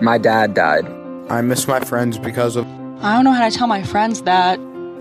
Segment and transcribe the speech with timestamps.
[0.00, 0.86] My dad died.
[1.28, 2.66] I miss my friends because of.
[3.02, 4.58] I don't know how to tell my friends that.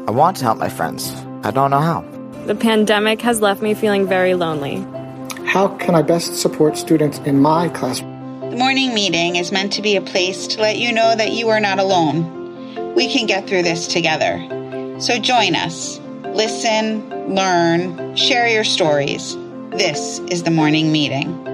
[0.07, 1.13] I want to help my friends.
[1.43, 2.01] I don't know how.
[2.45, 4.85] The pandemic has left me feeling very lonely.
[5.45, 7.99] How can I best support students in my class?
[7.99, 11.49] The morning meeting is meant to be a place to let you know that you
[11.49, 12.95] are not alone.
[12.95, 14.39] We can get through this together.
[14.99, 15.99] So join us.
[16.23, 19.35] Listen, learn, share your stories.
[19.71, 21.50] This is the morning meeting.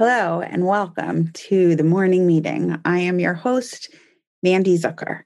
[0.00, 2.80] Hello and welcome to the morning meeting.
[2.86, 3.94] I am your host,
[4.42, 5.24] Mandy Zucker.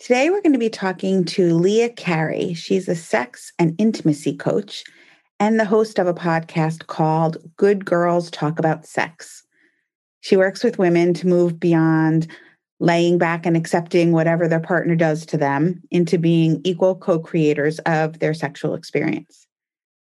[0.00, 2.54] Today we're going to be talking to Leah Carey.
[2.54, 4.82] She's a sex and intimacy coach
[5.38, 9.44] and the host of a podcast called Good Girls Talk About Sex.
[10.22, 12.26] She works with women to move beyond
[12.80, 17.78] laying back and accepting whatever their partner does to them into being equal co creators
[17.86, 19.47] of their sexual experience.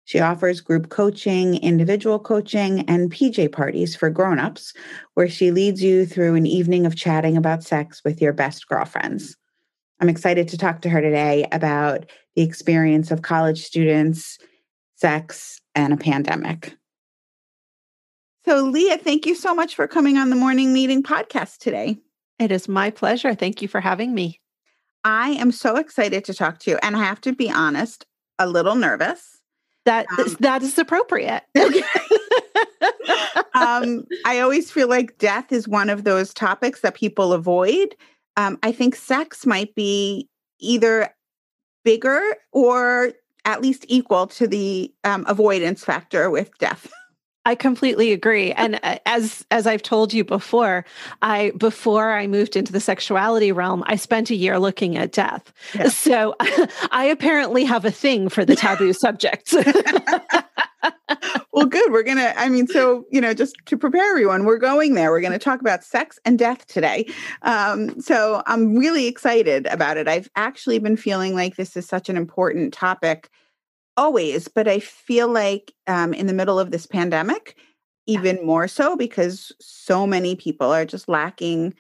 [0.06, 4.74] She offers group coaching, individual coaching, and PJ parties for grown-ups,
[5.14, 9.34] where she leads you through an evening of chatting about sex with your best girlfriends.
[10.00, 14.38] I'm excited to talk to her today about the experience of college students,
[14.96, 16.76] sex, and a pandemic.
[18.44, 21.96] So, Leah, thank you so much for coming on the Morning Meeting podcast today.
[22.38, 23.34] It is my pleasure.
[23.34, 24.42] Thank you for having me.
[25.02, 26.78] I am so excited to talk to you.
[26.82, 28.04] And I have to be honest,
[28.38, 29.40] a little nervous
[29.84, 31.42] that um, that is appropriate.
[31.56, 31.82] Okay.
[33.54, 37.94] um, I always feel like death is one of those topics that people avoid.
[38.36, 41.14] Um, I think sex might be either
[41.84, 42.20] bigger
[42.52, 43.12] or
[43.44, 46.92] at least equal to the um, avoidance factor with death.
[47.46, 48.52] I completely agree.
[48.52, 50.84] And uh, as as I've told you before,
[51.20, 55.52] I before I moved into the sexuality realm, I spent a year looking at death.
[55.74, 55.88] Yeah.
[55.88, 59.54] So I apparently have a thing for the taboo subjects.
[61.52, 61.92] well, good.
[61.92, 65.10] We're going to I mean so, you know, just to prepare everyone, we're going there.
[65.10, 67.06] We're going to talk about sex and death today.
[67.42, 70.08] Um, so I'm really excited about it.
[70.08, 73.28] I've actually been feeling like this is such an important topic
[73.96, 77.56] always, but I feel like um, in the middle of this pandemic,
[78.06, 81.74] even more so because so many people are just lacking,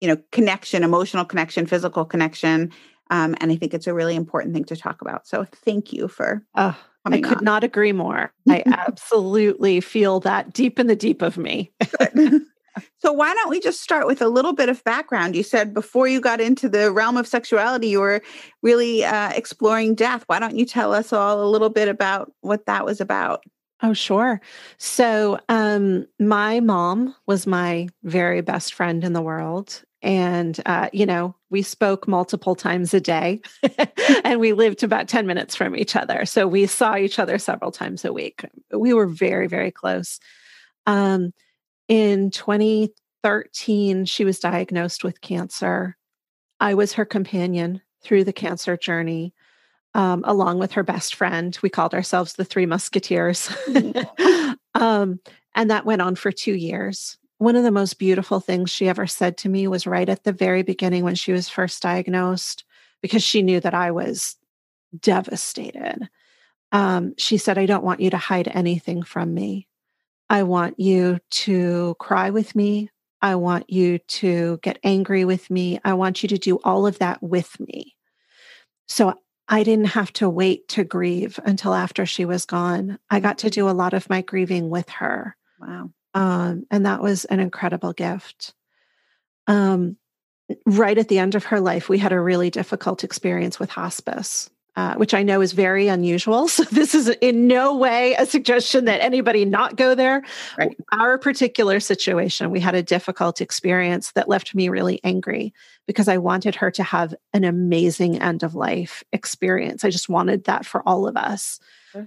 [0.00, 2.72] you know, connection, emotional connection, physical connection.
[3.10, 5.26] Um, and I think it's a really important thing to talk about.
[5.26, 6.44] So thank you for.
[6.54, 7.44] Oh, I could on.
[7.44, 8.32] not agree more.
[8.48, 11.72] I absolutely feel that deep in the deep of me.
[12.98, 15.36] So, why don't we just start with a little bit of background?
[15.36, 18.22] You said before you got into the realm of sexuality, you were
[18.62, 20.24] really uh, exploring death.
[20.26, 23.44] Why don't you tell us all a little bit about what that was about?
[23.82, 24.40] Oh, sure.
[24.78, 29.82] So, um, my mom was my very best friend in the world.
[30.02, 33.40] And, uh, you know, we spoke multiple times a day
[34.24, 36.24] and we lived about 10 minutes from each other.
[36.26, 38.44] So we saw each other several times a week.
[38.72, 40.20] We were very, very close.
[40.86, 41.32] Um,
[41.88, 45.96] in 2013, she was diagnosed with cancer.
[46.60, 49.34] I was her companion through the cancer journey,
[49.94, 51.56] um, along with her best friend.
[51.62, 53.50] We called ourselves the Three Musketeers.
[54.74, 55.20] um,
[55.54, 57.18] and that went on for two years.
[57.38, 60.32] One of the most beautiful things she ever said to me was right at the
[60.32, 62.64] very beginning when she was first diagnosed,
[63.02, 64.36] because she knew that I was
[64.98, 66.08] devastated.
[66.72, 69.68] Um, she said, I don't want you to hide anything from me.
[70.28, 72.90] I want you to cry with me.
[73.22, 75.80] I want you to get angry with me.
[75.84, 77.96] I want you to do all of that with me.
[78.88, 79.14] So
[79.48, 82.98] I didn't have to wait to grieve until after she was gone.
[83.10, 85.36] I got to do a lot of my grieving with her.
[85.60, 85.90] Wow.
[86.14, 88.54] Um, and that was an incredible gift.
[89.46, 89.96] Um,
[90.64, 94.50] right at the end of her life, we had a really difficult experience with hospice
[94.76, 96.48] uh, which I know is very unusual.
[96.56, 100.22] So this is in no way a suggestion that anybody not go there.
[100.56, 100.74] Right.
[100.90, 105.52] Our particular situation, we had a difficult experience that left me really angry
[105.86, 109.84] because I wanted her to have an amazing end of life experience.
[109.84, 111.60] I just wanted that for all of us,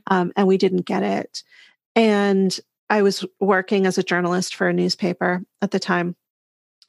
[0.07, 1.43] um, and we didn't get it.
[1.95, 6.15] And I was working as a journalist for a newspaper at the time.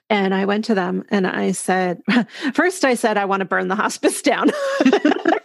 [0.08, 2.02] And I went to them and I said,
[2.54, 4.50] first, I said, I want to burn the hospice down.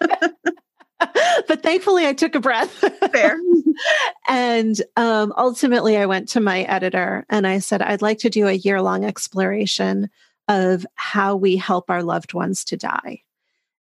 [1.66, 2.72] thankfully, I took a breath.
[3.12, 3.38] Fair.
[4.28, 8.48] and um, ultimately, I went to my editor and I said, I'd like to do
[8.48, 10.10] a year long exploration
[10.48, 13.22] of how we help our loved ones to die.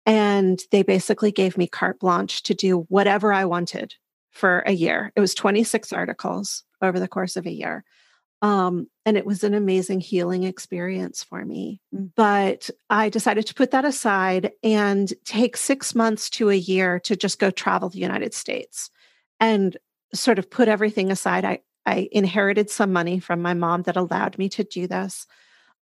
[0.06, 3.96] And they basically gave me carte blanche to do whatever I wanted
[4.32, 5.14] for a year.
[5.16, 7.86] It was 26 articles over the course of a year.
[8.42, 11.80] Um, and it was an amazing healing experience for me.
[11.96, 12.12] Mm.
[12.16, 17.16] But I decided to put that aside and take six months to a year to
[17.16, 18.90] just go travel the United States.
[19.40, 19.78] And
[20.14, 21.46] sort of put everything aside.
[21.46, 25.26] I, I inherited some money from my mom that allowed me to do this.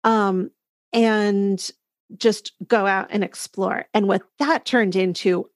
[0.05, 0.51] Um,
[0.93, 1.71] and
[2.17, 3.87] just go out and explore.
[3.95, 5.49] And what that turned into,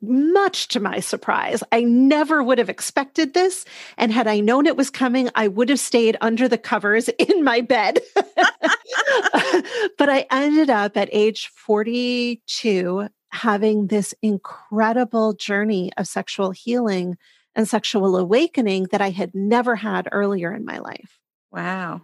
[0.00, 3.64] much to my surprise, I never would have expected this.
[3.96, 7.44] And had I known it was coming, I would have stayed under the covers in
[7.44, 8.00] my bed.
[8.14, 17.16] but I ended up at age 42 having this incredible journey of sexual healing
[17.56, 21.18] and sexual awakening that I had never had earlier in my life.
[21.50, 22.02] Wow.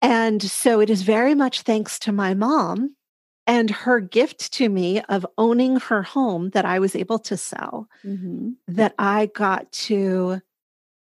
[0.00, 2.96] And so it is very much thanks to my mom
[3.46, 7.88] and her gift to me of owning her home that I was able to sell
[8.04, 8.50] mm-hmm.
[8.68, 10.40] that I got to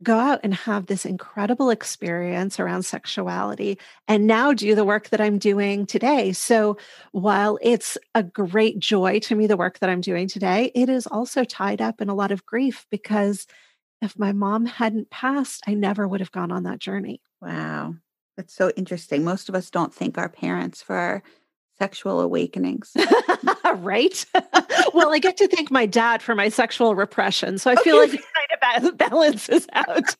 [0.03, 3.79] go out and have this incredible experience around sexuality
[4.09, 6.33] and now do the work that I'm doing today.
[6.33, 6.79] So
[7.13, 11.07] while it's a great joy to me, the work that I'm doing today, it is
[11.07, 13.47] also tied up in a lot of grief because
[14.01, 17.21] if my mom hadn't passed, I never would have gone on that journey.
[17.43, 17.97] Wow.
[18.39, 19.23] That's so interesting.
[19.23, 21.23] Most of us don't thank our parents for our
[21.81, 22.95] sexual awakenings.
[23.77, 24.27] right?
[24.95, 27.57] well, I get to thank my dad for my sexual repression.
[27.59, 28.21] So I feel like it
[28.63, 30.15] kind of balances out.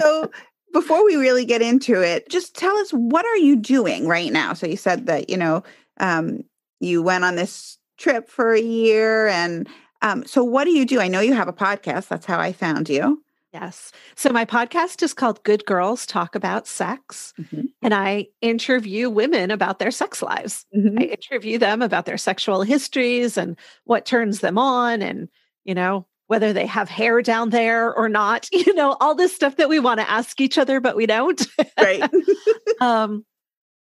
[0.00, 0.30] so
[0.72, 4.54] before we really get into it, just tell us what are you doing right now?
[4.54, 5.62] So you said that, you know,
[6.00, 6.42] um,
[6.80, 9.68] you went on this trip for a year and
[10.02, 11.00] um, so what do you do?
[11.00, 12.08] I know you have a podcast.
[12.08, 13.22] That's how I found you.
[13.52, 13.92] Yes.
[14.14, 17.32] So my podcast is called Good Girls Talk About Sex.
[17.40, 17.62] Mm-hmm.
[17.80, 20.66] And I interview women about their sex lives.
[20.76, 20.98] Mm-hmm.
[20.98, 25.28] I interview them about their sexual histories and what turns them on and,
[25.64, 29.56] you know, whether they have hair down there or not, you know, all this stuff
[29.56, 31.46] that we want to ask each other, but we don't.
[31.78, 32.02] Right.
[32.80, 33.24] um,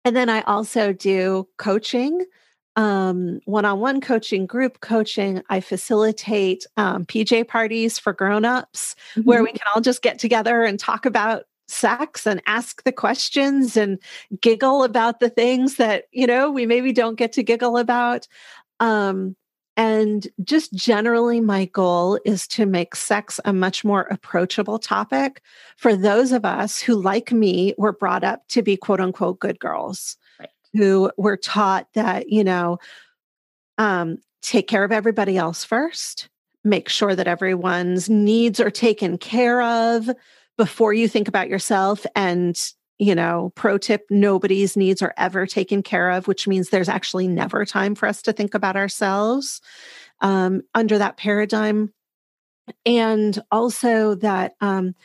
[0.04, 2.26] and then I also do coaching
[2.76, 9.22] um, one-on-one coaching group coaching i facilitate um, pj parties for grown-ups mm-hmm.
[9.22, 13.78] where we can all just get together and talk about sex and ask the questions
[13.78, 14.00] and
[14.42, 18.28] giggle about the things that you know we maybe don't get to giggle about
[18.80, 19.36] um,
[19.76, 25.42] and just generally my goal is to make sex a much more approachable topic
[25.78, 29.60] for those of us who like me were brought up to be quote unquote good
[29.60, 30.18] girls
[30.74, 32.80] who were taught that, you know,
[33.78, 36.30] um, take care of everybody else first,
[36.64, 40.10] make sure that everyone's needs are taken care of
[40.58, 42.06] before you think about yourself.
[42.16, 42.60] And,
[43.00, 47.28] you know, pro tip nobody's needs are ever taken care of, which means there's actually
[47.28, 49.62] never time for us to think about ourselves
[50.22, 51.92] um, under that paradigm.
[52.86, 54.96] And also that, um,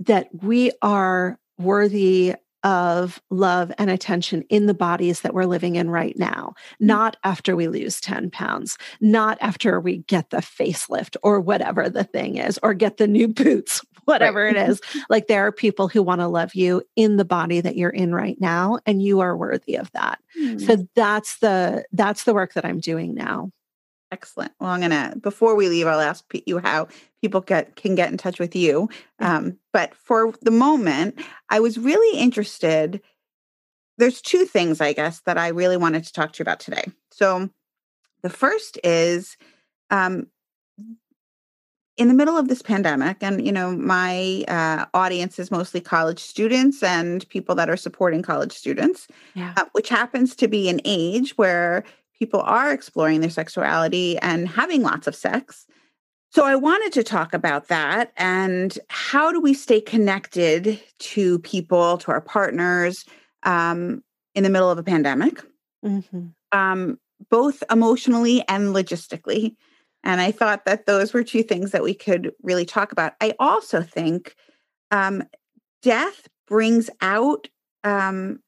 [0.00, 5.90] that we are worthy of love and attention in the bodies that we're living in
[5.90, 6.86] right now, mm.
[6.86, 12.04] not after we lose 10 pounds, not after we get the facelift or whatever the
[12.04, 14.56] thing is, or get the new boots, whatever right.
[14.56, 14.80] it is.
[15.08, 18.14] like there are people who want to love you in the body that you're in
[18.14, 20.18] right now, and you are worthy of that.
[20.38, 20.60] Mm.
[20.60, 23.50] So that's the that's the work that I'm doing now.
[24.10, 24.52] Excellent.
[24.58, 26.88] Well, I'm gonna before we leave, I'll ask you how
[27.20, 28.88] people get can get in touch with you.
[29.18, 31.20] Um, but for the moment,
[31.50, 33.02] I was really interested.
[33.98, 36.84] There's two things, I guess, that I really wanted to talk to you about today.
[37.10, 37.50] So,
[38.22, 39.36] the first is,
[39.90, 40.28] um,
[41.98, 46.20] in the middle of this pandemic, and you know, my uh, audience is mostly college
[46.20, 49.52] students and people that are supporting college students, yeah.
[49.58, 51.84] uh, which happens to be an age where
[52.18, 55.66] people are exploring their sexuality and having lots of sex.
[56.30, 61.96] So I wanted to talk about that and how do we stay connected to people,
[61.98, 63.04] to our partners
[63.44, 64.02] um,
[64.34, 65.42] in the middle of a pandemic,
[65.84, 66.26] mm-hmm.
[66.52, 66.98] um,
[67.30, 69.56] both emotionally and logistically.
[70.04, 73.14] And I thought that those were two things that we could really talk about.
[73.20, 74.34] I also think
[74.90, 75.24] um,
[75.82, 77.48] death brings out
[77.84, 78.40] um,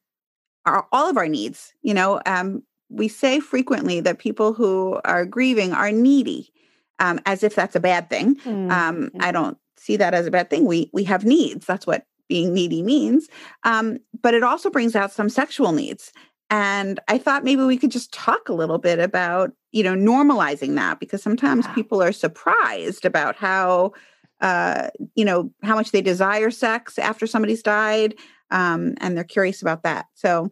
[0.65, 1.73] our, all of our needs.
[1.81, 6.51] You know, um, we say frequently that people who are grieving are needy,
[6.99, 8.35] um, as if that's a bad thing.
[8.35, 8.71] Mm-hmm.
[8.71, 10.65] Um, I don't see that as a bad thing.
[10.65, 11.65] We we have needs.
[11.65, 13.27] That's what being needy means.
[13.63, 16.13] Um, but it also brings out some sexual needs.
[16.49, 20.75] And I thought maybe we could just talk a little bit about, you know, normalizing
[20.75, 21.73] that because sometimes yeah.
[21.73, 23.93] people are surprised about how,
[24.41, 28.15] uh, you know, how much they desire sex after somebody's died.
[28.49, 30.07] Um, and they're curious about that.
[30.13, 30.51] So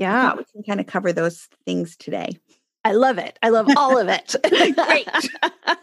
[0.00, 0.34] yeah.
[0.34, 2.38] we can kind of cover those things today.
[2.84, 3.38] I love it.
[3.42, 4.34] I love all of it.
[4.48, 5.08] Great.
[5.22, 5.28] so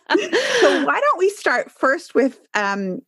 [0.86, 3.01] why don't we start first with um,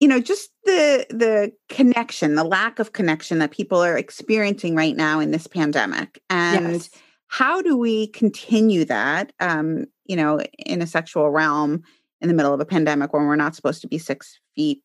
[0.00, 4.96] you know, just the the connection, the lack of connection that people are experiencing right
[4.96, 6.20] now in this pandemic.
[6.30, 6.90] And yes.
[7.28, 11.84] how do we continue that um, you know, in a sexual realm
[12.20, 14.82] in the middle of a pandemic when we're not supposed to be six feet,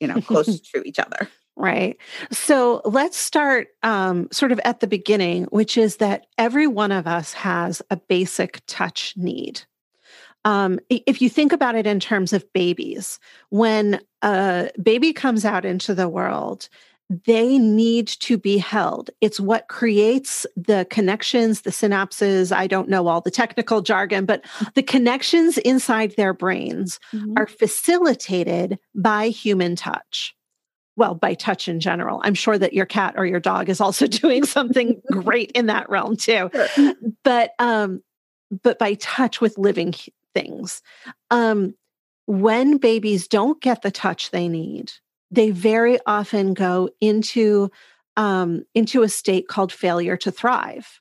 [0.00, 1.28] you know, close to each other.
[1.58, 1.96] Right.
[2.30, 7.08] So let's start um, sort of at the beginning, which is that every one of
[7.08, 9.62] us has a basic touch need.
[10.44, 13.18] Um, if you think about it in terms of babies,
[13.50, 16.68] when a baby comes out into the world,
[17.26, 19.10] they need to be held.
[19.20, 22.54] It's what creates the connections, the synapses.
[22.54, 27.34] I don't know all the technical jargon, but the connections inside their brains mm-hmm.
[27.36, 30.36] are facilitated by human touch
[30.98, 32.20] well, by touch in general.
[32.24, 35.88] I'm sure that your cat or your dog is also doing something great in that
[35.88, 36.50] realm too.
[36.52, 36.94] Sure.
[37.24, 38.02] But um,
[38.62, 39.94] but by touch with living
[40.34, 40.82] things.
[41.30, 41.74] Um,
[42.26, 44.92] when babies don't get the touch they need,
[45.30, 47.70] they very often go into
[48.16, 51.00] um, into a state called failure to thrive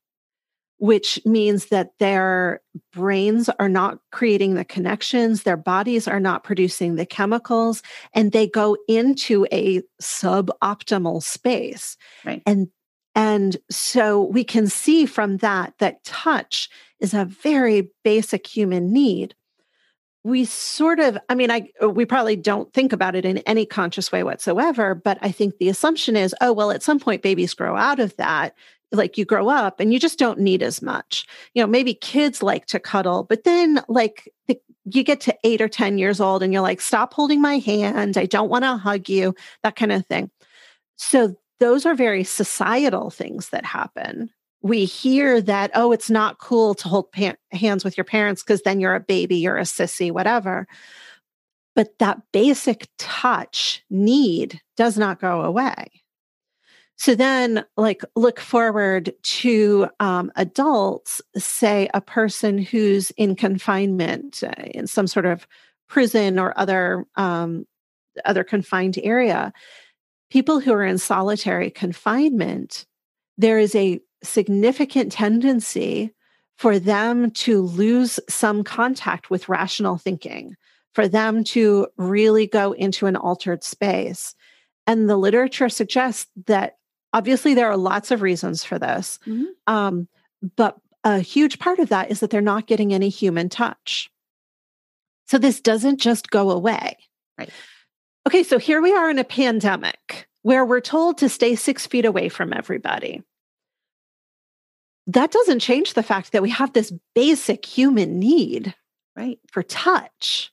[0.80, 2.62] which means that their
[2.94, 7.82] brains are not creating the connections, their bodies are not producing the chemicals,
[8.14, 11.98] and they go into a suboptimal space.
[12.26, 12.44] Right.
[12.46, 12.68] And
[13.16, 16.70] and so we can see from that that touch
[17.00, 19.34] is a very basic human need.
[20.24, 24.12] We sort of, I mean, I we probably don't think about it in any conscious
[24.12, 27.76] way whatsoever, but I think the assumption is, oh, well, at some point babies grow
[27.76, 28.54] out of that
[28.92, 31.26] like you grow up and you just don't need as much.
[31.54, 35.62] You know, maybe kids like to cuddle, but then like the, you get to eight
[35.62, 38.18] or 10 years old and you're like, stop holding my hand.
[38.18, 40.32] I don't want to hug you, that kind of thing.
[40.96, 44.30] So those are very societal things that happen.
[44.62, 48.62] We hear that, oh, it's not cool to hold pa- hands with your parents because
[48.62, 50.68] then you're a baby, you're a sissy, whatever.
[51.76, 55.88] But that basic touch need does not go away.
[56.98, 64.64] So then, like, look forward to um, adults, say a person who's in confinement uh,
[64.64, 65.48] in some sort of
[65.88, 67.66] prison or other um,
[68.26, 69.54] other confined area.
[70.32, 72.86] People who are in solitary confinement,
[73.38, 76.12] there is a significant tendency
[76.58, 80.56] for them to lose some contact with rational thinking,
[80.94, 84.34] for them to really go into an altered space.
[84.88, 86.78] And the literature suggests that
[87.14, 89.20] Obviously, there are lots of reasons for this.
[89.26, 89.46] Mm-hmm.
[89.74, 90.08] Um,
[90.56, 94.12] but a huge part of that is that they're not getting any human touch.
[95.26, 96.98] So this doesn't just go away.
[97.38, 97.50] Right.
[98.28, 102.06] Okay, so here we are in a pandemic where we're told to stay six feet
[102.06, 103.24] away from everybody.
[105.08, 108.76] That doesn't change the fact that we have this basic human need,
[109.16, 110.52] right, for touch.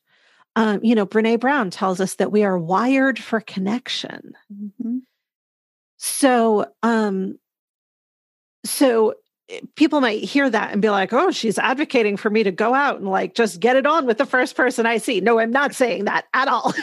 [0.56, 4.34] Um, you know, Brene Brown tells us that we are wired for connection.
[4.52, 4.98] Mm-hmm.
[6.06, 7.38] So, um,
[8.62, 9.14] so
[9.48, 12.74] eh, people might hear that and be like, oh, she's advocating for me to go
[12.74, 15.22] out and like just get it on with the first person I see.
[15.22, 16.74] No, I'm not saying that at all.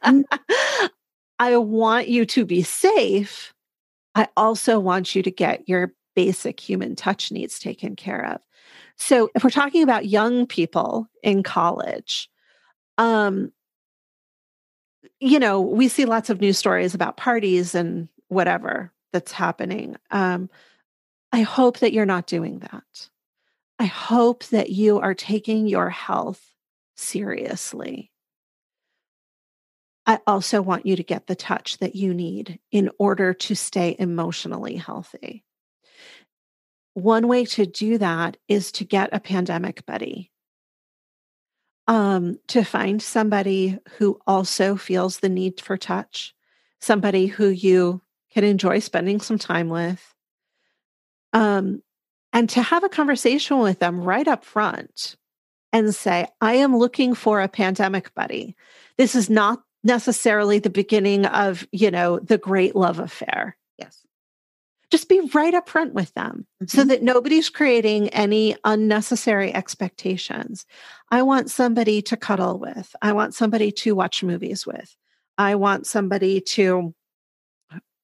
[1.38, 3.52] I want you to be safe.
[4.14, 8.40] I also want you to get your basic human touch needs taken care of.
[8.96, 12.30] So, if we're talking about young people in college,
[12.96, 13.52] um,
[15.20, 19.96] you know, we see lots of news stories about parties and whatever that's happening.
[20.10, 20.50] Um,
[21.32, 23.08] I hope that you're not doing that.
[23.78, 26.42] I hope that you are taking your health
[26.96, 28.10] seriously.
[30.06, 33.96] I also want you to get the touch that you need in order to stay
[33.98, 35.44] emotionally healthy.
[36.94, 40.30] One way to do that is to get a pandemic buddy.
[41.88, 46.34] Um, to find somebody who also feels the need for touch,
[46.80, 48.00] somebody who you
[48.36, 50.14] can enjoy spending some time with.
[51.32, 51.82] Um,
[52.34, 55.16] and to have a conversation with them right up front
[55.72, 58.54] and say, I am looking for a pandemic buddy.
[58.98, 63.56] This is not necessarily the beginning of, you know, the great love affair.
[63.78, 64.04] Yes.
[64.90, 66.66] Just be right up front with them mm-hmm.
[66.66, 70.66] so that nobody's creating any unnecessary expectations.
[71.10, 72.94] I want somebody to cuddle with.
[73.00, 74.94] I want somebody to watch movies with.
[75.38, 76.94] I want somebody to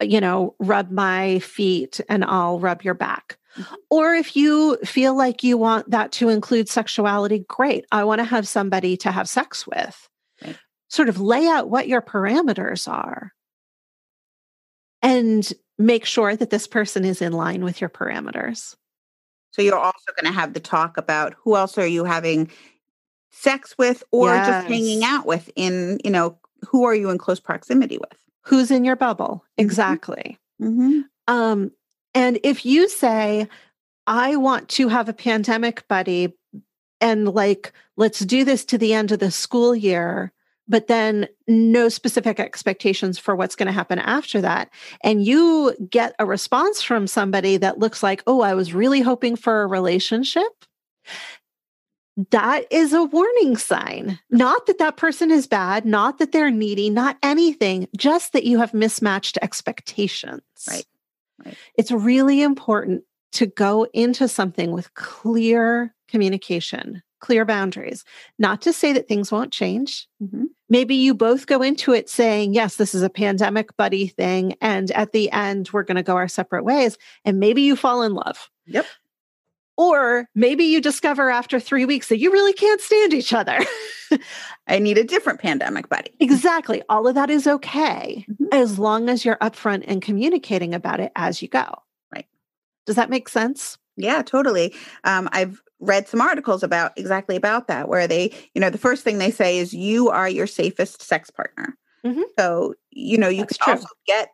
[0.03, 3.39] you know, rub my feet and I'll rub your back.
[3.57, 3.75] Mm-hmm.
[3.91, 7.85] Or if you feel like you want that to include sexuality, great.
[7.93, 10.09] I want to have somebody to have sex with.
[10.43, 10.57] Right.
[10.89, 13.33] Sort of lay out what your parameters are
[15.03, 18.75] and make sure that this person is in line with your parameters.
[19.51, 22.51] So you're also going to have the talk about who else are you having
[23.33, 24.47] sex with or yes.
[24.47, 28.22] just hanging out with in, you know, who are you in close proximity with?
[28.43, 29.65] Who's in your bubble mm-hmm.
[29.65, 31.01] exactly mm-hmm.
[31.29, 31.71] um,
[32.15, 33.49] and if you say
[34.07, 36.33] i want to have a pandemic buddy
[37.03, 40.33] and like, let's do this to the end of the school year,
[40.69, 44.71] but then no specific expectations for what's going to happen after that.
[45.03, 49.35] And you get a response from somebody that looks like, oh, I was really hoping
[49.35, 50.65] for a relationship.
[52.31, 54.19] That is a warning sign.
[54.31, 58.59] Not that that person is bad, not that they're needy, not anything, just that you
[58.59, 60.43] have mismatched expectations.
[60.69, 60.85] Right.
[61.45, 61.57] Right.
[61.77, 68.05] It's really important to go into something with clear communication, clear boundaries.
[68.39, 70.07] Not to say that things won't change.
[70.23, 70.49] Mhm.
[70.69, 74.55] Maybe you both go into it saying, yes, this is a pandemic buddy thing.
[74.61, 76.99] And at the end, we're going to go our separate ways.
[77.25, 78.51] And maybe you fall in love.
[78.67, 78.87] Yep.
[79.77, 83.59] Or maybe you discover after three weeks that you really can't stand each other.
[84.69, 86.11] I need a different pandemic buddy.
[86.21, 86.83] exactly.
[86.89, 88.49] All of that is okay Mhm.
[88.53, 91.65] as long as you're upfront and communicating about it as you go.
[92.15, 92.27] Right.
[92.87, 93.79] Does that make sense?
[93.97, 94.75] Yeah, totally.
[95.05, 99.03] Um, I've read some articles about exactly about that, where they, you know, the first
[99.05, 101.77] thing they say is you are your safest sex partner.
[102.05, 102.23] Mhm.
[102.39, 103.73] So, you know, you That's can true.
[103.83, 104.29] also get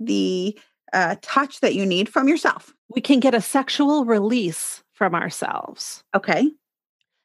[0.00, 0.58] the
[0.92, 2.74] uh, touch that you need from yourself.
[2.94, 6.04] We can get a sexual release from ourselves.
[6.14, 6.50] Okay.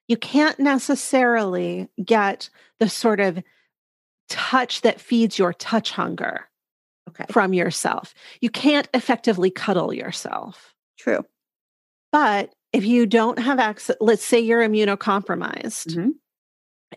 [0.08, 3.44] You can't necessarily get the sort of
[4.30, 6.48] touch that feeds your touch hunger
[7.10, 7.26] Okay.
[7.32, 8.14] from yourself.
[8.42, 10.74] You can't effectively cuddle yourself.
[10.98, 11.26] True.
[12.12, 16.12] But if you don't have access, let's say you're immunocompromised Mhm.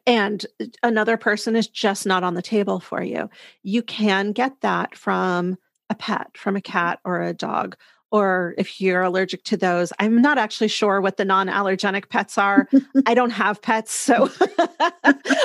[0.06, 0.46] and
[0.82, 3.30] another person is just not on the table for you,
[3.62, 5.56] you can get that from
[5.88, 7.76] a pet, from a cat or a dog.
[8.12, 12.36] Or if you're allergic to those, I'm not actually sure what the non allergenic pets
[12.38, 12.68] are.
[13.06, 14.28] I don't have pets, so,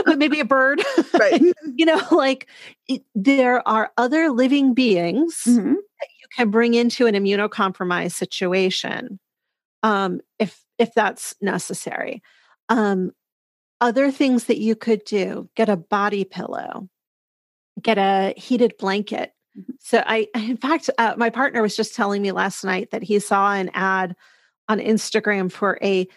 [0.05, 0.81] but maybe a bird.
[1.19, 1.41] Right.
[1.75, 2.47] you know, like
[2.87, 5.75] it, there are other living beings Mhm.
[5.75, 9.19] you can bring into an immunocompromised situation
[9.83, 12.23] um, if if that's necessary.
[12.69, 13.11] Um,
[13.81, 16.89] other things that you could do: get a body pillow,
[17.81, 19.33] get a heated blanket.
[19.57, 19.63] Mhm.
[19.79, 23.19] So I, in fact, uh, my partner was just telling me last night that he
[23.19, 24.15] saw an ad
[24.67, 26.07] on Instagram for a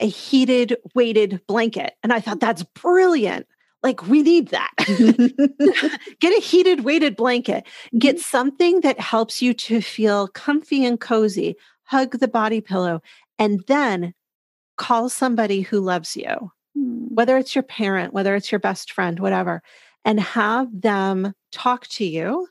[0.00, 3.46] a heated weighted blanket, and I thought that's brilliant.
[3.82, 4.70] Like we need that.
[6.20, 7.66] get a heated weighted blanket
[7.98, 13.00] get something that helps you to feel comfy and cozy hug the body pillow
[13.38, 14.14] and then
[14.78, 17.06] call somebody who loves you Hmm.
[17.14, 19.62] whether it's your parent whether it's your best friend whatever
[20.04, 22.48] and have them talk to you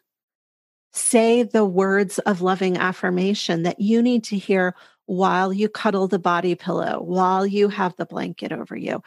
[0.93, 6.19] say the words of loving affirmation that you need to hear while you cuddle the
[6.19, 9.01] body pillow while you have the blanket over you.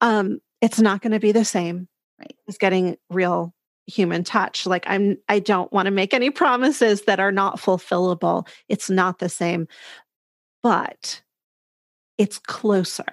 [0.00, 2.34] Um, it's not going to be the same Right.
[2.48, 3.54] as getting real
[3.86, 4.66] human touch.
[4.66, 8.46] Like i'm i don't want to make any promises that are not fulfillable.
[8.68, 9.68] It's not the same
[10.62, 11.22] but
[12.18, 13.04] it's closer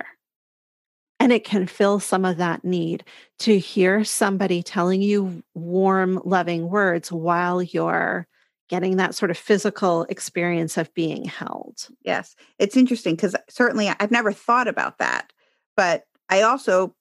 [1.26, 3.04] and it can fill some of that need
[3.40, 8.28] to hear somebody telling you warm loving words while you're
[8.70, 12.36] getting that sort of physical experience of being held Yes.
[12.60, 15.34] It's interesting because certainly I've never thought about that.
[15.76, 16.94] But I also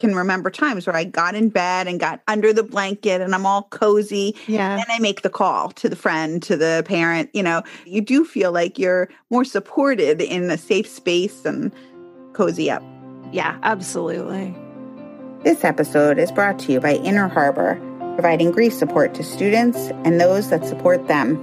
[0.00, 3.44] can remember times where I got in bed and got under the blanket and I'm
[3.44, 4.34] all cozy.
[4.46, 7.28] yeah And I make the call to the friend, to the parent.
[7.34, 11.70] You know, you do feel like you're more supported in a safe space and
[12.32, 12.82] cozy up.
[13.32, 14.54] Yeah absolutely
[15.42, 17.74] This episode is brought to you by Inner Harbor,
[18.14, 21.36] providing grief support to students and those that support them.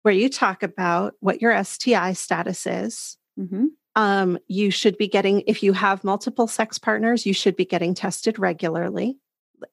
[0.02, 3.18] where you talk about what your STI status is.
[3.38, 3.66] Mm-hmm.
[3.96, 7.94] Um, you should be getting, if you have multiple sex partners, you should be getting
[7.94, 9.18] tested regularly,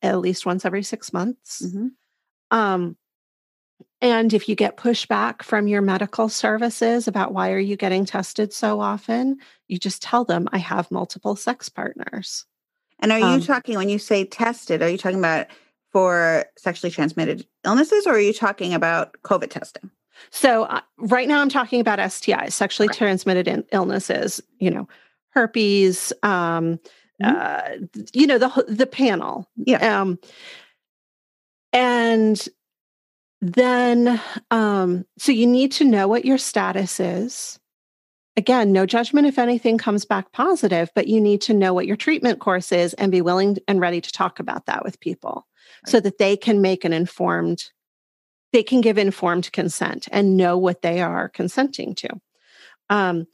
[0.01, 1.62] at least once every six months.
[1.65, 1.88] Mm-hmm.
[2.51, 2.97] Um,
[4.01, 8.53] And if you get pushback from your medical services about why are you getting tested
[8.53, 12.45] so often, you just tell them I have multiple sex partners.
[12.99, 15.47] And are you Um, talking when you say tested, are you talking about
[15.91, 19.89] for sexually transmitted illnesses or are you talking about COVID testing?
[20.31, 22.97] So uh, right now I'm talking about STIs, sexually Okay.
[22.97, 24.88] transmitted in- illnesses, you know,
[25.29, 26.79] herpes, um,
[27.21, 27.23] Mhm.
[27.23, 29.49] uh, you know, the the panel.
[29.55, 30.01] Yeah.
[30.01, 30.19] Um,
[31.73, 32.47] and
[33.41, 34.21] then
[34.52, 37.60] um, so you need to know what your status is.
[38.36, 41.95] Again, no judgment if anything comes back positive, but you need to know what your
[41.95, 45.47] treatment course is and be willing and ready to talk about that with people
[45.86, 47.71] so that they can make an informed
[48.54, 52.10] they can give informed consent and know what they are consenting to.
[52.89, 53.28] Um,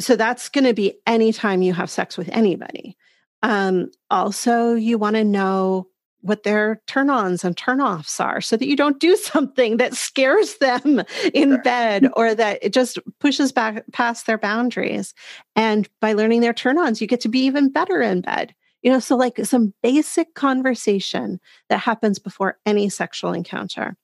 [0.00, 2.96] so that's going to be anytime you have sex with anybody.
[3.42, 5.88] Um, also, you want to know
[6.24, 9.94] what their turn ons and turn offs are so that you don't do something that
[9.94, 11.02] scares them
[11.34, 11.62] in Sure.
[11.62, 15.12] bed or that it just pushes back past their boundaries.
[15.54, 18.54] And by learning their turn ons, you get to be even better in bed.
[18.82, 23.96] You know, so like some basic conversation that happens before any sexual encounter.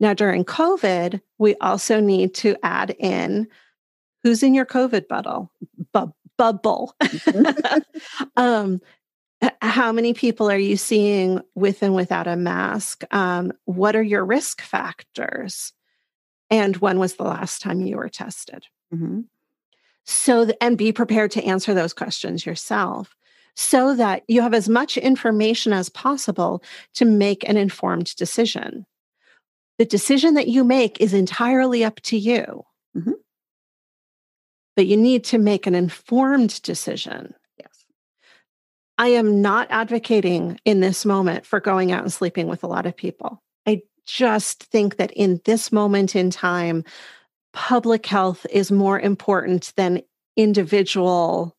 [0.00, 3.46] Now, during COVID, we also need to add in
[4.22, 5.50] who's in your COVID bubble.
[5.92, 6.94] Bu- bubble.
[8.36, 8.80] um, h-
[9.60, 13.04] how many people are you seeing with and without a mask?
[13.12, 15.72] Um, what are your risk factors?
[16.50, 18.64] And when was the last time you were tested?
[18.94, 19.24] Mhm.
[20.04, 23.16] so th- and be prepared to answer those questions yourself
[23.56, 26.62] so that you have as much information as possible
[26.94, 28.86] to make an informed decision
[29.78, 32.64] the decision that you make is entirely up to you
[32.96, 33.14] Mhm.
[34.76, 37.34] but you need to make an informed decision.
[38.98, 42.86] I am not advocating in this moment for going out and sleeping with a lot
[42.86, 43.42] of people.
[43.66, 46.84] I just think that in this moment in time,
[47.52, 50.02] public health is more important than
[50.36, 51.54] individual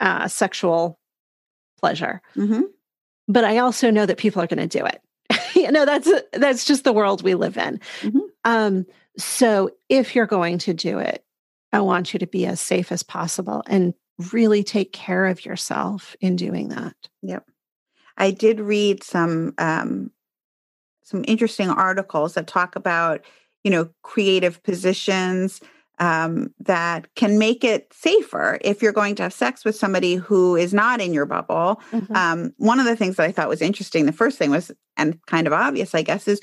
[0.00, 0.98] uh, sexual
[1.78, 2.20] pleasure.
[2.34, 2.64] Mhm.
[3.28, 5.00] But I also know that people are going to do it.
[5.54, 7.80] you know, that's that's just the world we live in.
[8.00, 8.20] Mhm.
[8.44, 8.86] Um,
[9.16, 11.24] so if you're going to do it,
[11.72, 13.94] I want you to be as safe as possible and
[14.32, 16.94] really take care of yourself in doing that.
[17.22, 17.46] Yep.
[18.16, 20.10] I did read some um,
[21.02, 23.24] some interesting articles that talk about
[23.64, 25.60] you know creative positions
[25.98, 30.56] um, that can make it safer if you're going to have sex with somebody who
[30.56, 31.80] is not in your bubble.
[32.14, 35.24] Um, one of the things that I thought was interesting, the first thing was, and
[35.26, 36.40] kind of obvious, I guess, is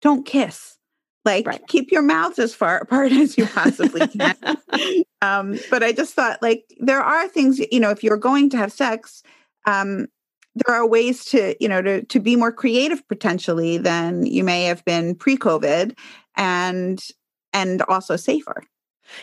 [0.00, 0.78] don't kiss.
[1.24, 1.66] Like Right.
[1.68, 4.36] keep your mouths as far apart as you possibly can.
[5.22, 8.56] um, but I just thought, like, there are things, you know, if you're going to
[8.56, 9.22] have sex,
[9.66, 10.06] um,
[10.54, 14.64] there are ways to, you know, to to be more creative potentially than you may
[14.64, 15.96] have been pre-COVID,
[16.36, 17.02] and
[17.52, 18.62] and also safer.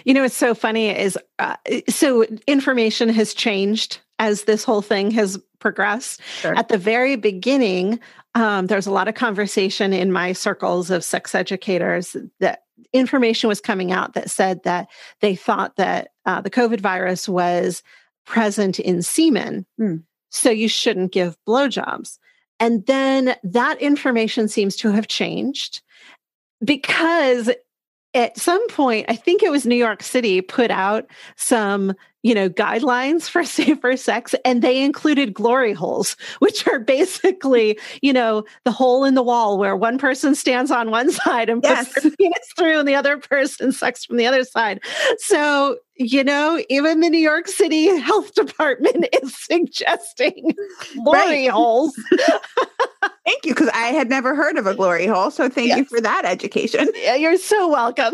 [0.06, 1.56] You know, it's so funny is uh,
[1.88, 6.22] so information has changed as this whole thing has progressed.
[6.41, 6.56] Sure.
[6.56, 8.00] At the very beginning,
[8.36, 13.48] um, there was a lot of conversation in my circles of sex educators that information
[13.48, 14.88] was coming out that said that
[15.22, 17.84] they thought that uh, the COVID virus was
[18.26, 19.65] present in semen.
[19.78, 19.98] Hmm.
[20.30, 22.19] So you shouldn't give blowjobs.
[22.60, 25.82] And then that information seems to have changed
[26.63, 27.50] because
[28.13, 32.49] at some point, I think it was New York City put out some, you know,
[32.49, 38.71] guidelines for safer sex, and they included glory holes, which are basically, you know, the
[38.71, 42.53] hole in the wall where one person stands on one side and puts their penis
[42.58, 44.82] through, and the other person sucks from the other side.
[45.17, 50.55] So, you know, even the New York City Health Department is suggesting
[51.03, 51.49] glory Right.
[51.49, 51.93] holes.
[53.25, 55.29] Thank you, because I had never heard of a glory hole.
[55.32, 56.89] So thank you for that education.
[56.95, 58.13] Yeah, You're so welcome.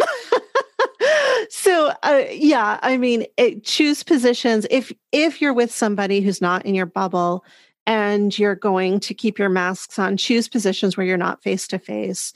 [1.49, 4.65] so, uh, yeah, I mean, it, choose positions.
[4.69, 7.43] If if you're with somebody who's not in your bubble
[7.85, 11.79] and you're going to keep your masks on, choose positions where you're not face to
[11.79, 12.31] face.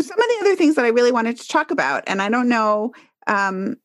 [0.00, 2.48] Some of the other things that I really wanted to talk about, and I don't
[2.48, 2.92] know,
[3.26, 3.76] um,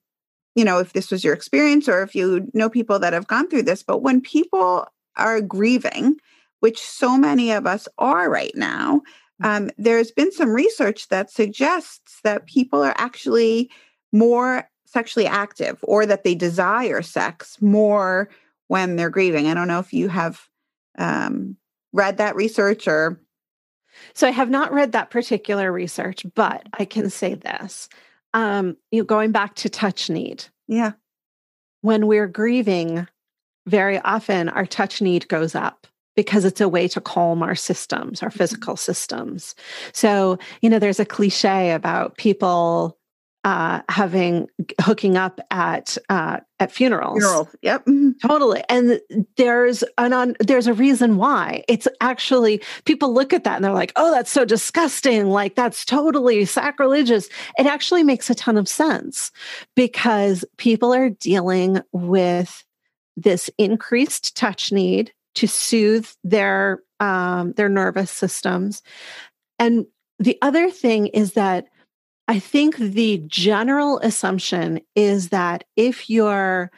[0.56, 3.50] you know, if this was your experience or if you know people that have gone
[3.50, 6.16] through this, but when people are grieving,
[6.60, 9.02] which so many of us are right now,
[9.44, 13.70] um, there's been some research that suggests that people are actually
[14.12, 18.30] more sexually active or that they desire sex more
[18.68, 19.48] when they're grieving.
[19.48, 20.48] I don't know if you have
[20.98, 21.58] um,
[21.92, 23.20] read that research or
[24.14, 27.90] So I have not read that particular research, but I can say this.
[28.34, 30.94] Um, you know, going back to touch need, yeah.
[31.82, 33.08] when we're grieving,
[33.68, 35.88] very often our touch need goes up.
[36.16, 39.56] Because it's a way to calm our systems, our physical systems.
[39.94, 42.98] So, you know, there's a cliche about people
[43.44, 44.48] uh, having
[44.80, 47.20] hooking up at uh, at funerals.
[47.20, 47.50] Funeral.
[47.62, 47.86] Yep.
[47.86, 48.28] Mm-hmm.
[48.28, 48.64] Totally.
[48.70, 49.02] And
[49.36, 51.64] there's an on, there's a reason why.
[51.68, 55.28] It's actually people look at that and they're like, "Oh, that's so disgusting.
[55.30, 59.32] Like that's totally sacrilegious." It actually makes a ton of sense
[59.76, 62.64] because people are dealing with
[63.18, 68.82] this increased touch need to soothe their um, their nervous systems.
[69.60, 69.86] And
[70.20, 71.68] the other thing is that
[72.28, 76.72] I think the general assumption is that if you're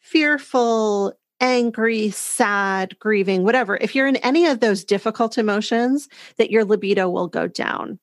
[0.00, 6.64] fearful, angry, sad, grieving, whatever, if you're in any of those difficult emotions, that your
[6.64, 7.98] libido will go down.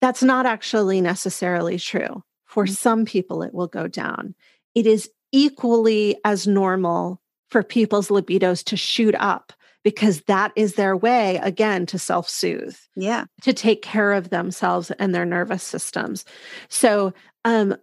[0.00, 2.22] That's not actually necessarily true.
[2.44, 2.74] For mm-hmm.
[2.74, 4.34] some people, it will go down.
[4.74, 7.20] It is equally as normal
[7.56, 9.50] for people's libidos to shoot up
[9.82, 12.76] because that is their way, again, to self soothe.
[12.96, 13.24] Yeah.
[13.44, 16.26] To take care of themselves and their nervous systems.
[16.68, 17.14] So,
[17.46, 17.74] um,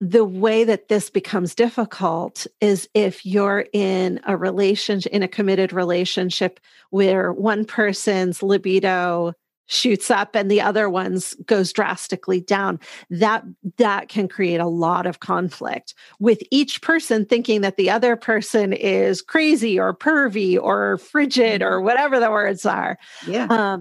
[0.00, 5.74] the way that this becomes difficult is if you're in a relationship, in a committed
[5.74, 9.34] relationship where one person's libido
[9.72, 12.78] shoots up and the other one's goes drastically down.
[13.10, 13.44] That
[13.78, 18.72] that can create a lot of conflict with each person thinking that the other person
[18.72, 21.86] is crazy or pervy or frigid or mm-hmm.
[21.86, 22.98] whatever the words are.
[23.26, 23.46] Yeah.
[23.48, 23.80] Um,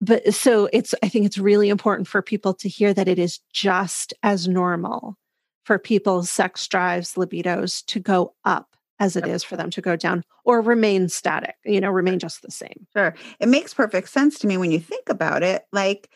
[0.00, 3.38] but so it's i think it's really important for people to hear that it is
[3.52, 5.16] just as normal
[5.64, 9.96] for people's sex drives libidos to go up as it is for them to go
[9.96, 12.86] down or remain static, you know, remain just the same.
[12.94, 13.14] Sure.
[13.40, 15.64] It makes perfect sense to me when you think about it.
[15.72, 16.10] Like,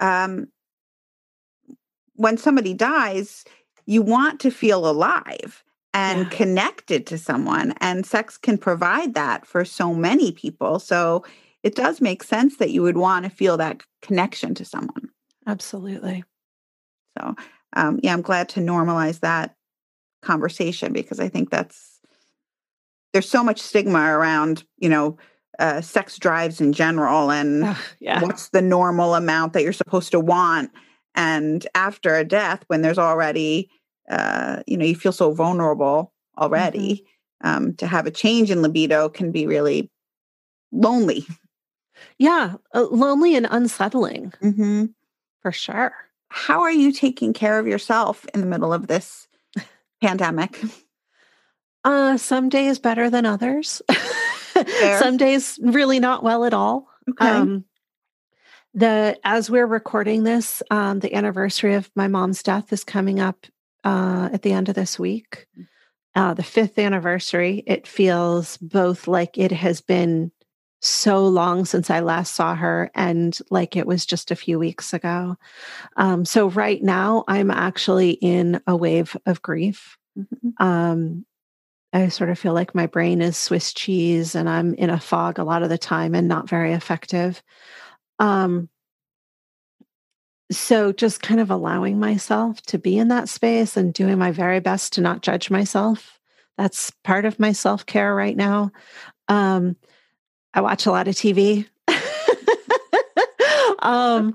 [0.00, 0.48] um,
[2.14, 3.44] when somebody dies,
[3.86, 6.28] you want to feel alive and yeah.
[6.30, 10.78] connected to someone, and sex can provide that for so many people.
[10.78, 11.24] So
[11.62, 15.10] it does make sense that you would want to feel that connection to someone.
[15.46, 16.24] Absolutely.
[17.18, 17.34] So,
[17.74, 19.56] um, yeah, I'm glad to normalize that
[20.22, 21.99] conversation because I think that's
[23.12, 25.18] there's so much stigma around, you know,
[25.58, 28.22] uh, sex drives in general and uh, yeah.
[28.22, 30.70] what's the normal amount that you're supposed to want.
[31.14, 33.68] And after a death, when there's already,
[34.08, 37.04] uh, you know, you feel so vulnerable already,
[37.44, 37.48] mm-hmm.
[37.48, 39.90] um, to have a change in libido can be really
[40.72, 41.26] lonely.
[42.18, 44.86] Yeah, uh, lonely and unsettling mm-hmm.
[45.42, 45.92] for sure.
[46.28, 49.28] How are you taking care of yourself in the middle of this
[50.00, 50.62] pandemic?
[51.84, 53.82] Uh, some days better than others.
[54.98, 56.88] some days really not well at all.
[57.08, 57.26] Okay.
[57.26, 57.64] Um,
[58.74, 63.46] the as we're recording this, um, the anniversary of my mom's death is coming up
[63.84, 65.46] uh, at the end of this week.
[65.58, 65.66] Mm.
[66.16, 67.62] Uh, the fifth anniversary.
[67.66, 70.32] It feels both like it has been
[70.80, 74.92] so long since I last saw her and like it was just a few weeks
[74.92, 75.36] ago.
[75.96, 79.98] Um, so right now, I'm actually in a wave of grief.
[80.18, 80.62] Mm-hmm.
[80.62, 81.26] Um,
[81.92, 85.38] I sort of feel like my brain is Swiss cheese and I'm in a fog
[85.38, 87.42] a lot of the time and not very effective.
[88.18, 88.68] Um,
[90.52, 94.60] so just kind of allowing myself to be in that space and doing my very
[94.60, 96.18] best to not judge myself.
[96.56, 98.72] That's part of my self care right now.
[99.28, 99.76] Um,
[100.52, 101.68] I watch a lot of TV.
[103.78, 104.34] um,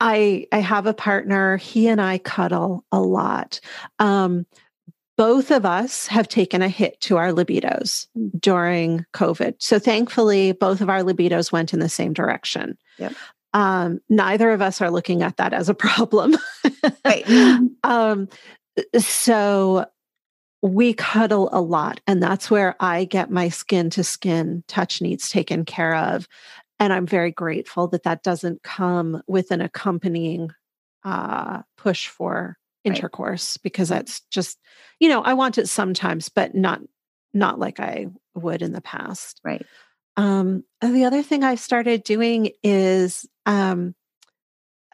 [0.00, 1.56] I I have a partner.
[1.56, 3.60] He and I cuddle a lot.
[3.98, 4.46] Um,
[5.18, 8.06] both of us have taken a hit to our libidos
[8.38, 9.56] during COVID.
[9.58, 12.78] So thankfully, both of our libidos went in the same direction.
[12.98, 13.14] Yep.
[13.52, 16.36] Um, neither of us are looking at that as a problem.
[17.04, 17.28] right.
[17.82, 18.28] um,
[18.96, 19.86] so
[20.62, 25.30] we cuddle a lot, and that's where I get my skin to skin touch needs
[25.30, 26.28] taken care of.
[26.78, 30.50] And I'm very grateful that that doesn't come with an accompanying
[31.04, 32.56] uh, push for
[32.88, 33.62] intercourse right.
[33.62, 34.58] because that's just
[35.00, 36.80] you know i want it sometimes but not
[37.32, 39.40] not like i would in the past.
[39.44, 39.64] Right.
[40.16, 43.94] Um the other thing i started doing is um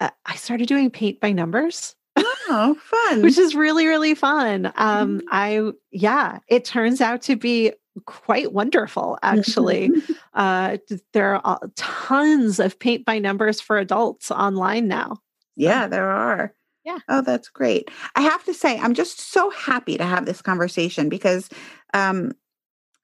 [0.00, 2.76] uh, i started doing paint by numbers oh
[3.08, 3.22] fun.
[3.22, 4.66] which is really really fun.
[4.76, 5.26] Um mm-hmm.
[5.30, 7.72] i yeah it turns out to be
[8.06, 9.90] quite wonderful actually.
[10.34, 10.78] Uh
[11.12, 15.18] there are tons of paint by numbers for adults online now
[15.54, 16.52] yeah there are
[16.84, 16.98] yeah.
[17.08, 17.90] Oh, that's great.
[18.14, 21.48] I have to say, I'm just so happy to have this conversation because,
[21.94, 22.32] um,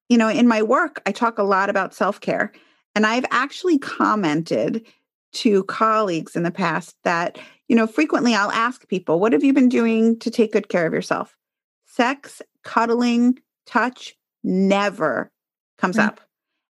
[0.09, 2.53] you know, in my work, I talk a lot about self care.
[2.95, 4.85] And I've actually commented
[5.33, 7.39] to colleagues in the past that,
[7.69, 10.87] you know, frequently I'll ask people, what have you been doing to take good care
[10.87, 11.37] of yourself?
[11.87, 15.31] Sex, cuddling, touch never
[15.79, 16.09] comes mm-hmm.
[16.09, 16.21] up.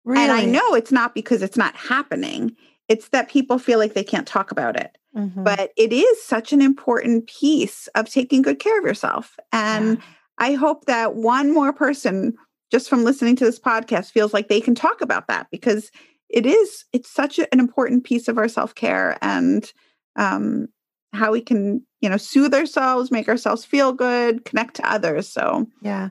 [0.05, 0.23] Really?
[0.23, 2.57] And I know it's not because it's not happening.
[2.89, 4.97] It's that people feel like they can't talk about it.
[5.19, 5.43] Mm-hmm.
[5.43, 9.37] But it is such an important piece of taking good care of yourself.
[9.53, 10.05] And yeah.
[10.39, 12.35] I hope that one more person
[12.71, 15.91] just from listening to this podcast feels like they can talk about that because
[16.29, 19.73] it is it's such an important piece of our self-care and
[20.17, 20.69] um,
[21.13, 25.67] how we can you know soothe ourselves make ourselves feel good connect to others so
[25.81, 26.11] yeah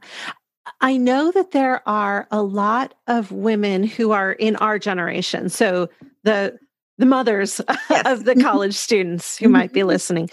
[0.82, 5.48] I know that there are a lot of women who are in our generation.
[5.48, 5.90] So
[6.24, 6.60] the
[6.98, 8.06] the mothers yes.
[8.06, 10.30] of the college students who might be listening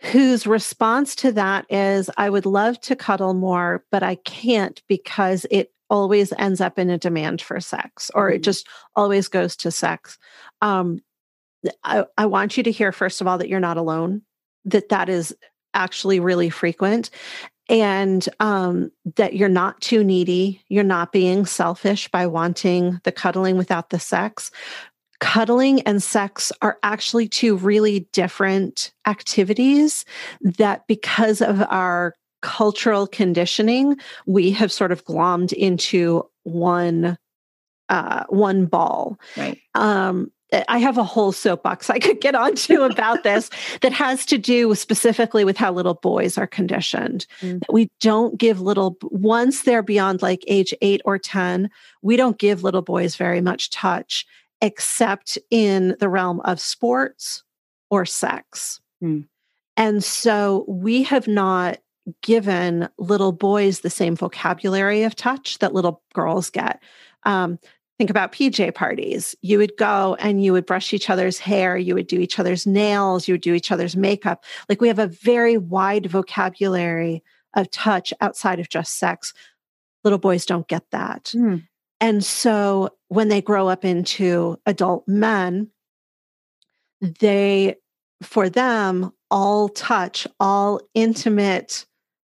[0.00, 5.46] whose response to that is I would love to cuddle more but I can't because
[5.50, 8.42] it always ends up in a demand for sex or it mm-hmm.
[8.42, 10.18] just always goes to sex.
[10.60, 11.00] Um
[11.82, 14.22] I, I want you to hear first of all that you're not alone
[14.64, 15.34] that that is
[15.74, 17.10] actually really frequent
[17.68, 20.62] and um, that you're not too needy.
[20.68, 24.50] You're not being selfish by wanting the cuddling without the sex.
[25.20, 30.04] Cuddling and sex are actually two really different activities
[30.40, 37.18] that, because of our cultural conditioning, we have sort of glommed into one
[37.88, 39.18] uh, one ball.
[39.36, 39.58] Right.
[39.74, 40.30] Um,
[40.68, 43.50] I have a whole soapbox I could get onto about this
[43.82, 47.26] that has to do specifically with how little boys are conditioned.
[47.40, 47.62] Mm.
[47.70, 52.62] We don't give little, once they're beyond like age eight or 10, we don't give
[52.62, 54.26] little boys very much touch
[54.60, 57.44] except in the realm of sports
[57.90, 58.80] or sex.
[59.02, 59.26] Mm.
[59.76, 61.78] And so we have not
[62.22, 66.82] given little boys the same vocabulary of touch that little girls get.
[67.24, 67.58] Um,
[67.98, 69.34] think about PJ parties.
[69.42, 72.66] You would go and you would brush each other's hair, you would do each other's
[72.66, 74.44] nails, you would do each other's makeup.
[74.68, 77.22] Like we have a very wide vocabulary
[77.54, 79.34] of touch outside of just sex.
[80.04, 81.32] Little boys don't get that.
[81.34, 81.66] Mm.
[82.00, 85.68] And so when they grow up into adult men,
[87.00, 87.76] they,
[88.22, 91.86] for them, all touch, all intimate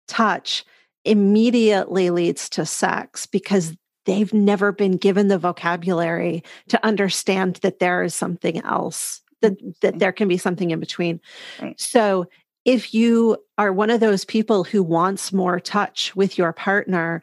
[0.07, 0.65] touch
[1.05, 8.03] immediately leads to sex because they've never been given the vocabulary to understand that there
[8.03, 9.69] is something else that mm-hmm.
[9.81, 11.19] that there can be something in between.
[11.61, 11.79] Right.
[11.79, 12.27] so
[12.65, 17.21] if you are one of those people who wants more touch with your partner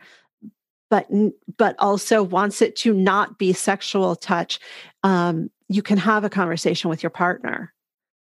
[0.90, 1.08] but
[1.56, 4.58] but also wants it to not be sexual touch
[5.02, 7.72] um, you can have a conversation with your partner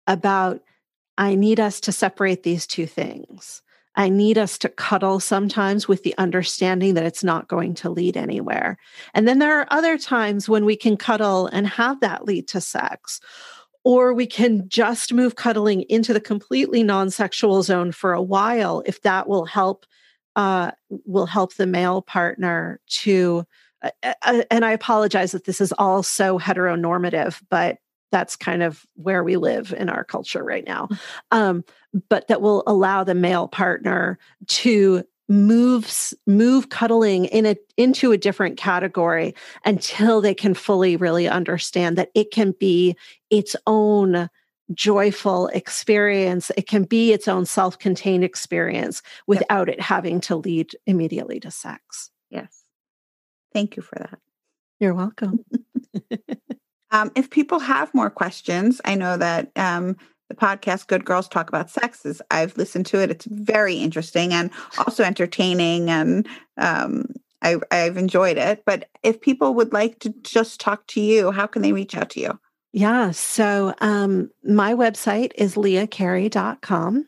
[0.06, 0.60] about
[1.16, 3.62] i need us to separate these two things
[3.96, 8.16] I need us to cuddle sometimes with the understanding that it's not going to lead
[8.16, 8.78] anywhere.
[9.14, 12.60] And then there are other times when we can cuddle and have that lead to
[12.60, 13.20] sex.
[13.84, 19.00] Or we can just move cuddling into the completely non-sexual zone for a while if
[19.02, 19.86] that will help
[20.36, 23.44] uh, will help the male partner to
[23.82, 27.78] uh, uh, and I apologize that this is all so heteronormative, but
[28.12, 30.86] that's kind of where we live in our culture right now.
[30.86, 30.98] Mm.
[31.32, 31.64] Um,
[32.08, 35.92] but that will allow the male partner to move
[36.26, 42.10] move cuddling in a into a different category until they can fully really understand that
[42.14, 42.96] it can be
[43.28, 44.28] its own
[44.74, 49.76] joyful experience it can be its own self-contained experience without yep.
[49.76, 52.64] it having to lead immediately to sex yes
[53.52, 54.18] thank you for that
[54.80, 55.44] you're welcome
[56.90, 59.96] Um, if people have more questions, I know that um,
[60.28, 63.10] the podcast Good Girls Talk About Sex is, I've listened to it.
[63.10, 67.06] It's very interesting and also entertaining, and um,
[67.42, 68.62] I, I've enjoyed it.
[68.64, 72.10] But if people would like to just talk to you, how can they reach out
[72.10, 72.38] to you?
[72.72, 73.10] Yeah.
[73.12, 77.06] So um, my website is leahcarey.com.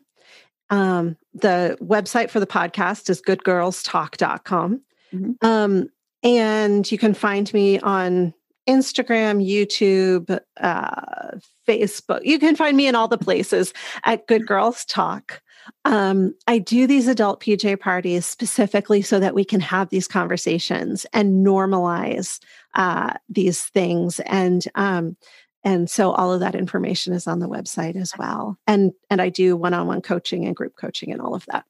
[0.71, 4.83] Um, the website for the podcast is goodgirlstalk.com.
[5.12, 5.47] Mm-hmm.
[5.47, 5.88] Um,
[6.23, 8.35] and you can find me on
[8.68, 12.21] Instagram, YouTube, uh, Facebook.
[12.25, 13.73] You can find me in all the places
[14.05, 15.40] at Good Girls Talk.
[15.85, 21.07] Um, I do these adult PJ parties specifically so that we can have these conversations
[21.12, 22.41] and normalize
[22.74, 24.20] uh, these things.
[24.20, 25.16] And um,
[25.65, 28.59] and so all of that information is on the website as well.
[28.67, 31.65] And and I do one-on-one coaching and group coaching and all of that.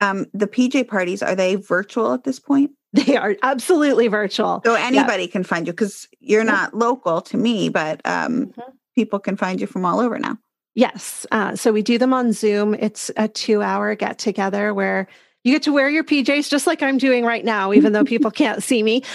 [0.00, 2.72] Um, the PJ parties are they virtual at this point?
[2.92, 4.62] They are absolutely virtual.
[4.64, 8.70] So anybody can find you because you're not local to me, but um, mm-hmm.
[8.96, 10.38] people can find you from all over now.
[10.74, 11.24] Yes.
[11.30, 12.74] Uh, so we do them on Zoom.
[12.74, 15.06] It's a two hour get together where
[15.42, 18.30] you get to wear your PJs just like I'm doing right now, even though people
[18.30, 19.02] can't see me.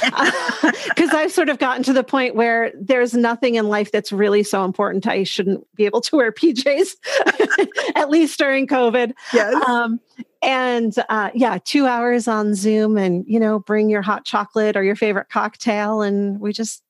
[0.88, 4.44] Because I've sort of gotten to the point where there's nothing in life that's really
[4.44, 5.06] so important.
[5.08, 6.96] I shouldn't be able to wear PJs,
[7.96, 9.14] at least during COVID.
[9.34, 9.54] Yes.
[9.68, 10.00] Um,
[10.42, 14.84] and uh, yeah, two hours on Zoom, and you know, bring your hot chocolate or
[14.84, 16.82] your favorite cocktail, and we just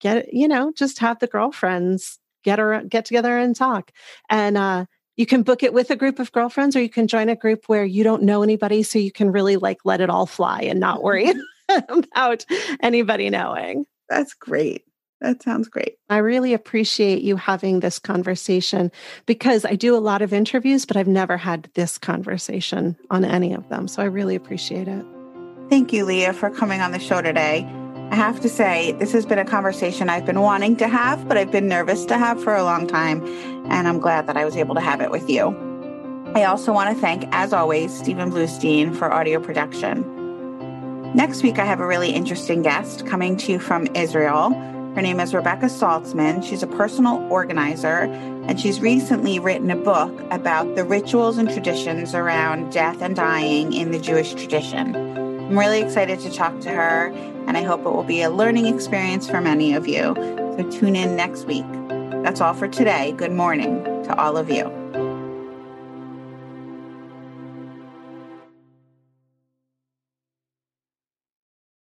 [0.00, 3.92] get you know, just have the girlfriends get her get together and talk.
[4.28, 4.86] And uh,
[5.16, 7.64] you can book it with a group of girlfriends, or you can join a group
[7.66, 10.80] where you don't know anybody, so you can really like let it all fly and
[10.80, 11.04] not mm-hmm.
[11.04, 11.32] worry
[11.88, 12.44] about
[12.80, 13.86] anybody knowing.
[14.08, 14.84] That's great.
[15.20, 15.98] That sounds great.
[16.10, 18.90] I really appreciate you having this conversation
[19.24, 23.54] because I do a lot of interviews, but I've never had this conversation on any
[23.54, 23.86] of them.
[23.86, 25.06] So I really appreciate it.
[25.70, 27.64] Thank you, Leah, for coming on the show today.
[28.10, 31.38] I have to say, this has been a conversation I've been wanting to have, but
[31.38, 33.22] I've been nervous to have for a long time.
[33.66, 35.48] And I'm glad that I was able to have it with you.
[36.34, 40.02] I also want to thank, as always, Stephen Bluestein for audio production.
[41.14, 44.50] Next week, I have a really interesting guest coming to you from Israel.
[44.94, 46.42] Her name is Rebecca Saltzman.
[46.42, 48.04] She's a personal organizer,
[48.46, 53.74] and she's recently written a book about the rituals and traditions around death and dying
[53.74, 54.96] in the Jewish tradition.
[54.96, 57.08] I'm really excited to talk to her,
[57.46, 60.14] and I hope it will be a learning experience for many of you.
[60.14, 61.66] So tune in next week.
[62.22, 63.12] That's all for today.
[63.12, 64.81] Good morning to all of you.